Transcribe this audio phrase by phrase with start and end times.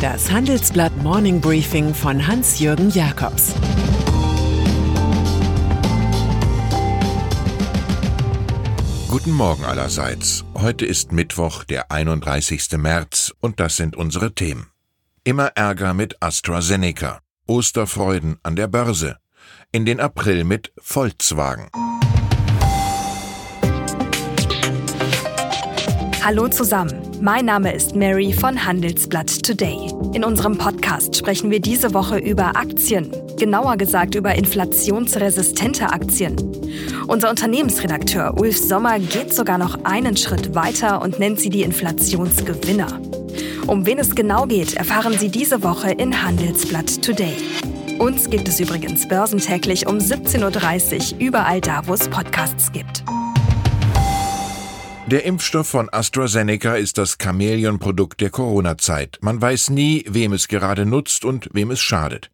[0.00, 3.54] Das Handelsblatt Morning Briefing von Hans-Jürgen Jakobs
[9.08, 10.46] Guten Morgen allerseits.
[10.54, 12.78] Heute ist Mittwoch, der 31.
[12.78, 14.68] März, und das sind unsere Themen.
[15.22, 17.18] Immer Ärger mit AstraZeneca.
[17.46, 19.18] Osterfreuden an der Börse.
[19.70, 21.68] In den April mit Volkswagen.
[26.22, 29.90] Hallo zusammen, mein Name ist Mary von Handelsblatt Today.
[30.12, 36.36] In unserem Podcast sprechen wir diese Woche über Aktien, genauer gesagt über inflationsresistente Aktien.
[37.08, 43.00] Unser Unternehmensredakteur Ulf Sommer geht sogar noch einen Schritt weiter und nennt sie die Inflationsgewinner.
[43.66, 47.36] Um wen es genau geht, erfahren Sie diese Woche in Handelsblatt Today.
[47.98, 53.04] Uns gibt es übrigens börsentäglich um 17.30 Uhr überall da, wo es Podcasts gibt.
[55.10, 59.18] Der Impfstoff von AstraZeneca ist das Chamäleon-Produkt der Corona-Zeit.
[59.22, 62.30] Man weiß nie, wem es gerade nutzt und wem es schadet.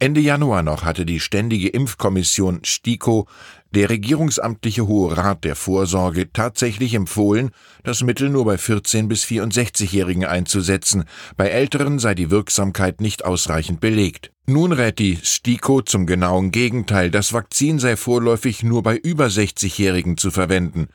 [0.00, 3.28] Ende Januar noch hatte die Ständige Impfkommission STIKO,
[3.70, 7.52] der regierungsamtliche Hohe Rat der Vorsorge, tatsächlich empfohlen,
[7.84, 11.04] das Mittel nur bei 14- bis 64-Jährigen einzusetzen.
[11.36, 14.32] Bei Älteren sei die Wirksamkeit nicht ausreichend belegt.
[14.46, 20.16] Nun rät die STIKO zum genauen Gegenteil, das Vakzin sei vorläufig nur bei über 60-Jährigen
[20.16, 20.88] zu verwenden.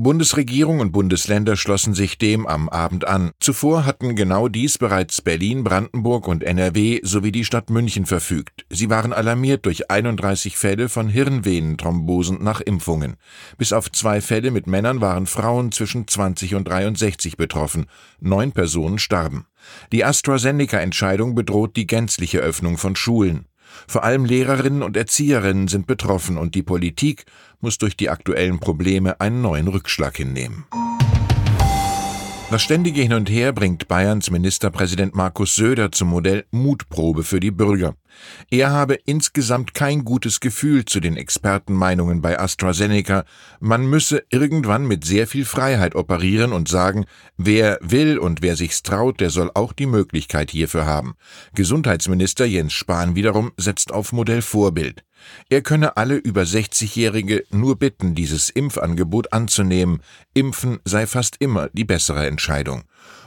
[0.00, 3.32] Bundesregierung und Bundesländer schlossen sich dem am Abend an.
[3.40, 8.64] Zuvor hatten genau dies bereits Berlin, Brandenburg und NRW sowie die Stadt München verfügt.
[8.70, 13.16] Sie waren alarmiert durch 31 Fälle von Hirnvenenthrombosen nach Impfungen.
[13.56, 17.86] Bis auf zwei Fälle mit Männern waren Frauen zwischen 20 und 63 betroffen.
[18.20, 19.46] Neun Personen starben.
[19.90, 23.47] Die AstraZeneca-Entscheidung bedroht die gänzliche Öffnung von Schulen.
[23.86, 27.24] Vor allem Lehrerinnen und Erzieherinnen sind betroffen und die Politik
[27.60, 30.66] muss durch die aktuellen Probleme einen neuen Rückschlag hinnehmen.
[32.50, 37.50] Das ständige Hin und Her bringt Bayerns Ministerpräsident Markus Söder zum Modell Mutprobe für die
[37.50, 37.94] Bürger.
[38.50, 43.26] Er habe insgesamt kein gutes Gefühl zu den Expertenmeinungen bei AstraZeneca.
[43.60, 47.04] Man müsse irgendwann mit sehr viel Freiheit operieren und sagen,
[47.36, 51.16] wer will und wer sich's traut, der soll auch die Möglichkeit hierfür haben.
[51.54, 55.04] Gesundheitsminister Jens Spahn wiederum setzt auf Modell Vorbild.
[55.48, 60.00] Er könne alle über 60-Jährige nur bitten, dieses Impfangebot anzunehmen.
[60.34, 62.84] Impfen sei fast immer die bessere Entscheidung.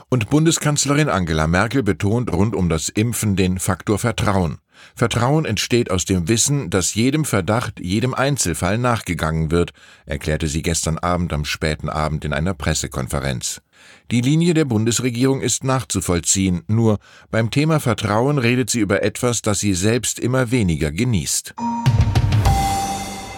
[0.08, 4.58] Und Bundeskanzlerin Angela Merkel betont rund um das Impfen den Faktor Vertrauen.
[4.94, 9.72] Vertrauen entsteht aus dem Wissen, dass jedem Verdacht, jedem Einzelfall nachgegangen wird,
[10.04, 13.62] erklärte sie gestern Abend am späten Abend in einer Pressekonferenz.
[14.10, 16.98] Die Linie der Bundesregierung ist nachzuvollziehen, nur
[17.30, 21.54] beim Thema Vertrauen redet sie über etwas, das sie selbst immer weniger genießt.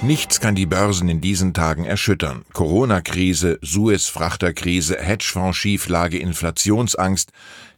[0.04, 2.44] Nichts kann die Börsen in diesen Tagen erschüttern.
[2.53, 7.31] Corona-Krise, Suez-Frachterkrise, Hedgefonds-Schieflage, Inflationsangst,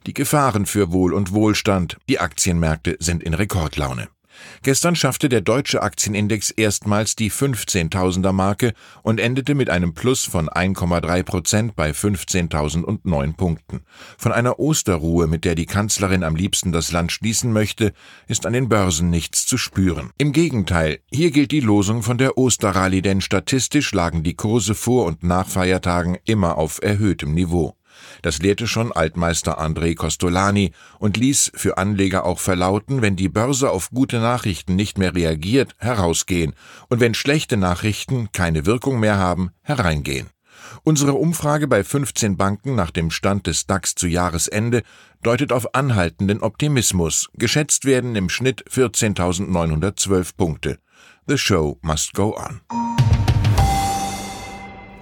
[0.07, 4.09] die Gefahren für Wohl und Wohlstand, die Aktienmärkte sind in Rekordlaune.
[4.63, 10.49] Gestern schaffte der deutsche Aktienindex erstmals die 15.000er Marke und endete mit einem Plus von
[10.49, 13.81] 1,3 Prozent bei 15.009 Punkten.
[14.19, 17.93] Von einer Osterruhe, mit der die Kanzlerin am liebsten das Land schließen möchte,
[18.27, 20.11] ist an den Börsen nichts zu spüren.
[20.19, 25.07] Im Gegenteil, hier gilt die Losung von der Osterrallye, denn statistisch lagen die Kurse vor
[25.07, 27.75] und nach Feiertagen immer auf erhöhtem Niveau.
[28.23, 33.71] Das lehrte schon Altmeister André Costolani und ließ für Anleger auch verlauten, wenn die Börse
[33.71, 36.55] auf gute Nachrichten nicht mehr reagiert, herausgehen
[36.89, 40.31] und wenn schlechte Nachrichten keine Wirkung mehr haben, hereingehen.
[40.83, 44.83] Unsere Umfrage bei 15 Banken nach dem Stand des DAX zu Jahresende
[45.23, 47.29] deutet auf anhaltenden Optimismus.
[47.35, 50.79] Geschätzt werden im Schnitt 14.912 Punkte.
[51.27, 52.96] The show must go on.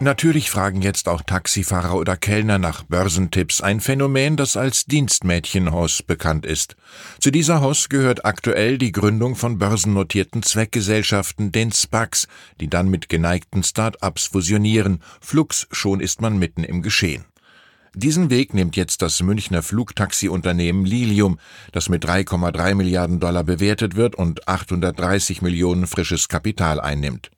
[0.05, 6.45] Natürlich fragen jetzt auch Taxifahrer oder Kellner nach Börsentipps, ein Phänomen, das als Dienstmädchenhaus bekannt
[6.45, 6.77] ist.
[7.21, 12.29] Zu dieser Haus gehört aktuell die Gründung von börsennotierten Zweckgesellschaften, den SPACs,
[12.61, 15.01] die dann mit geneigten Start-ups fusionieren.
[15.23, 17.25] Flux, schon ist man mitten im Geschehen.
[17.95, 21.39] Diesen Weg nimmt jetzt das Münchner Flugtaxi-Unternehmen Lilium,
[21.73, 27.31] das mit 3,3 Milliarden Dollar bewertet wird und 830 Millionen frisches Kapital einnimmt.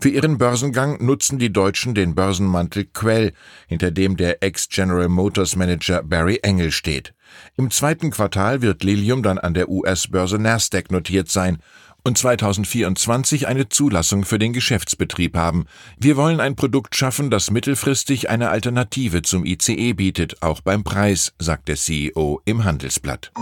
[0.00, 3.32] Für ihren Börsengang nutzen die Deutschen den Börsenmantel Quell,
[3.66, 7.14] hinter dem der Ex-General Motors Manager Barry Engel steht.
[7.56, 11.58] Im zweiten Quartal wird Lilium dann an der US-Börse Nasdaq notiert sein
[12.04, 15.64] und 2024 eine Zulassung für den Geschäftsbetrieb haben.
[15.98, 21.32] Wir wollen ein Produkt schaffen, das mittelfristig eine Alternative zum ICE bietet, auch beim Preis,
[21.38, 23.32] sagt der CEO im Handelsblatt.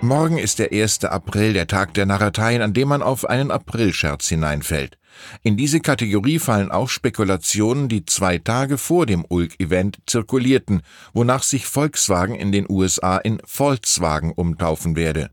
[0.00, 1.04] Morgen ist der 1.
[1.06, 4.96] April, der Tag der Narreteien, an dem man auf einen Aprilscherz hineinfällt.
[5.42, 11.66] In diese Kategorie fallen auch Spekulationen, die zwei Tage vor dem Ulk-Event zirkulierten, wonach sich
[11.66, 15.30] Volkswagen in den USA in Volkswagen umtaufen werde.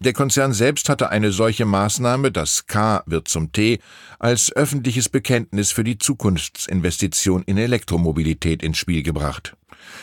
[0.00, 3.78] Der Konzern selbst hatte eine solche Maßnahme, das K wird zum T,
[4.18, 9.57] als öffentliches Bekenntnis für die Zukunftsinvestition in Elektromobilität ins Spiel gebracht.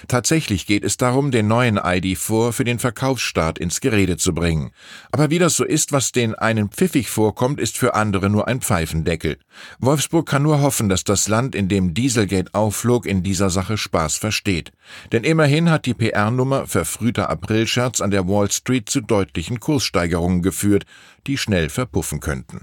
[0.07, 4.71] Tatsächlich geht es darum, den neuen ID4 für den Verkaufsstart ins Gerede zu bringen.
[5.11, 8.61] Aber wie das so ist, was den einen pfiffig vorkommt, ist für andere nur ein
[8.61, 9.37] Pfeifendeckel.
[9.79, 14.17] Wolfsburg kann nur hoffen, dass das Land, in dem Dieselgate aufflog, in dieser Sache Spaß
[14.17, 14.71] versteht.
[15.11, 20.85] Denn immerhin hat die PR-Nummer verfrühter Aprilscherz an der Wall Street zu deutlichen Kurssteigerungen geführt,
[21.27, 22.61] die schnell verpuffen könnten.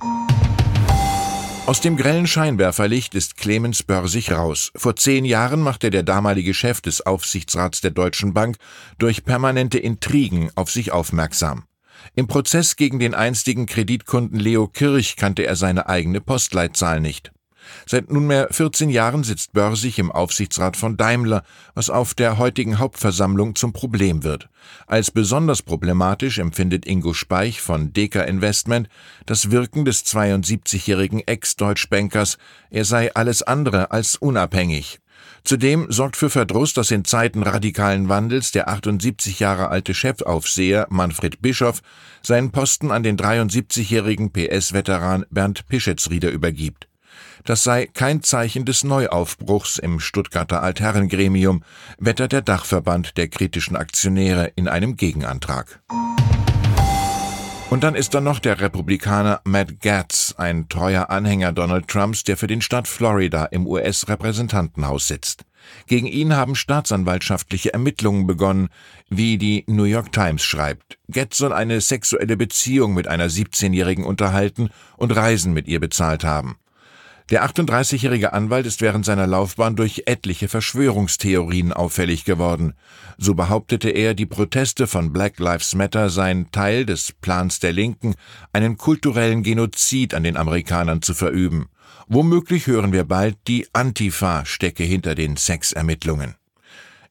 [1.65, 4.73] Aus dem grellen Scheinwerferlicht ist Clemens Börsig raus.
[4.75, 8.57] Vor zehn Jahren machte der damalige Chef des Aufsichtsrats der Deutschen Bank
[8.99, 11.65] durch permanente Intrigen auf sich aufmerksam.
[12.17, 17.31] Im Prozess gegen den einstigen Kreditkunden Leo Kirch kannte er seine eigene Postleitzahl nicht.
[17.87, 21.43] Seit nunmehr 14 Jahren sitzt Börsig im Aufsichtsrat von Daimler,
[21.75, 24.49] was auf der heutigen Hauptversammlung zum Problem wird.
[24.87, 28.89] Als besonders problematisch empfindet Ingo Speich von Deka Investment
[29.27, 32.39] das Wirken des 72-jährigen Ex-Deutschbankers,
[32.71, 35.01] er sei alles andere als unabhängig.
[35.45, 41.43] Zudem sorgt für Verdruss, dass in Zeiten radikalen Wandels der 78 Jahre alte Chefaufseher Manfred
[41.43, 41.83] Bischoff
[42.23, 46.89] seinen Posten an den 73-jährigen PS-Veteran Bernd Pischetsrieder übergibt.
[47.45, 51.65] Das sei kein Zeichen des Neuaufbruchs im Stuttgarter Altherrengremium,
[51.99, 55.81] wettert der Dachverband der kritischen Aktionäre in einem Gegenantrag.
[57.73, 62.37] Und dann ist da noch der Republikaner Matt Gatz, ein treuer Anhänger Donald Trumps, der
[62.37, 65.47] für den Staat Florida im US-Repräsentantenhaus sitzt.
[65.87, 68.69] Gegen ihn haben staatsanwaltschaftliche Ermittlungen begonnen,
[69.09, 70.99] wie die New York Times schreibt.
[71.09, 74.69] Getz soll eine sexuelle Beziehung mit einer 17-Jährigen unterhalten
[74.99, 76.57] und Reisen mit ihr bezahlt haben.
[77.31, 82.75] Der 38-jährige Anwalt ist während seiner Laufbahn durch etliche Verschwörungstheorien auffällig geworden.
[83.17, 88.15] So behauptete er, die Proteste von Black Lives Matter seien Teil des Plans der Linken,
[88.53, 91.69] einen kulturellen Genozid an den Amerikanern zu verüben.
[92.09, 96.35] Womöglich hören wir bald, die Antifa stecke hinter den Sexermittlungen.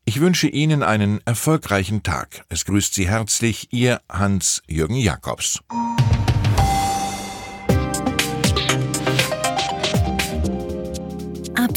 [0.03, 2.43] Ich wünsche Ihnen einen erfolgreichen Tag.
[2.49, 5.59] Es grüßt Sie herzlich Ihr Hans-Jürgen Jakobs.